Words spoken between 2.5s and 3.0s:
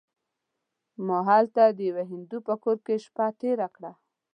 کور کې